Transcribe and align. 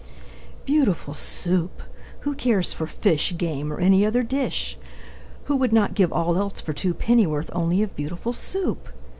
Beautiful 0.65 1.13
Soup! 1.13 1.83
Who 2.21 2.33
cares 2.33 2.73
for 2.73 2.87
fish, 2.87 3.37
Game, 3.37 3.71
or 3.71 3.79
any 3.79 4.03
other 4.03 4.23
dish? 4.23 4.75
Who 5.43 5.55
would 5.57 5.71
not 5.71 5.93
give 5.93 6.11
all 6.11 6.39
else 6.39 6.59
for 6.59 6.73
two 6.73 6.95
Pennyworth 6.95 7.51
only 7.53 7.83
of 7.83 7.95
Beautiful 7.95 8.33
Soup? 8.33 8.89